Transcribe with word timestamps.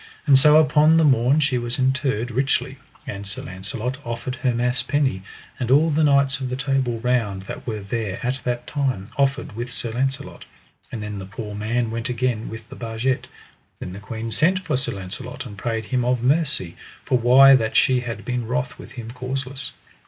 And 0.25 0.35
so 0.39 0.57
upon 0.57 0.97
the 0.97 1.03
morn 1.03 1.39
she 1.41 1.59
was 1.59 1.77
interred 1.77 2.31
richly, 2.31 2.79
and 3.05 3.27
Sir 3.27 3.43
Launcelot 3.43 3.99
offered 4.03 4.37
her 4.37 4.51
mass 4.51 4.81
penny; 4.81 5.21
and 5.59 5.69
all 5.69 5.91
the 5.91 6.03
knights 6.03 6.39
of 6.39 6.49
the 6.49 6.55
Table 6.55 6.99
Round 7.01 7.43
that 7.43 7.67
were 7.67 7.81
there 7.81 8.19
at 8.25 8.41
that 8.43 8.65
time 8.65 9.09
offered 9.15 9.55
with 9.55 9.69
Sir 9.71 9.91
Launcelot. 9.91 10.45
And 10.91 11.03
then 11.03 11.19
the 11.19 11.27
poor 11.27 11.53
man 11.53 11.91
went 11.91 12.09
again 12.09 12.49
with 12.49 12.67
the 12.69 12.75
barget. 12.75 13.27
Then 13.79 13.93
the 13.93 13.99
queen 13.99 14.31
sent 14.31 14.65
for 14.65 14.75
Sir 14.75 14.93
Launcelot, 14.93 15.45
and 15.45 15.55
prayed 15.55 15.85
him 15.85 16.03
of 16.03 16.23
mercy, 16.23 16.75
for 17.05 17.19
why 17.19 17.53
that 17.55 17.75
she 17.75 17.99
had 17.99 18.25
been 18.25 18.47
wroth 18.47 18.79
with 18.79 18.93
him 18.93 19.11
causeless. 19.11 19.71